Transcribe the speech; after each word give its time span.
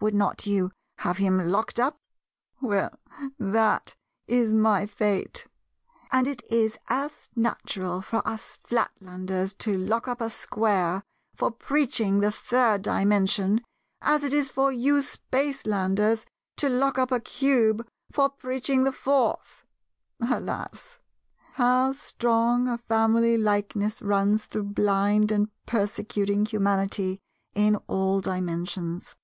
Would 0.00 0.12
not 0.14 0.44
you 0.46 0.70
have 0.98 1.16
him 1.16 1.38
locked 1.38 1.80
up? 1.80 1.96
Well, 2.60 2.92
that 3.38 3.94
is 4.26 4.52
my 4.52 4.84
fate: 4.86 5.46
and 6.12 6.26
it 6.28 6.42
is 6.50 6.76
as 6.90 7.30
natural 7.34 8.02
for 8.02 8.20
us 8.28 8.58
Flatlanders 8.68 9.56
to 9.60 9.78
lock 9.78 10.06
up 10.06 10.20
a 10.20 10.28
Square 10.28 11.04
for 11.34 11.50
preaching 11.50 12.20
the 12.20 12.30
Third 12.30 12.82
Dimension, 12.82 13.62
as 14.02 14.22
it 14.22 14.34
is 14.34 14.50
for 14.50 14.70
you 14.70 15.00
Spacelanders 15.00 16.26
to 16.58 16.68
lock 16.68 16.98
up 16.98 17.10
a 17.10 17.18
Cube 17.18 17.88
for 18.12 18.28
preaching 18.28 18.84
the 18.84 18.92
Fourth. 18.92 19.64
Alas, 20.20 20.98
how 21.54 21.94
strong 21.94 22.68
a 22.68 22.76
family 22.76 23.38
likeness 23.38 24.02
runs 24.02 24.44
through 24.44 24.64
blind 24.64 25.32
and 25.32 25.48
persecuting 25.64 26.44
humanity 26.44 27.20
in 27.54 27.76
all 27.88 28.20
Dimensions! 28.20 29.16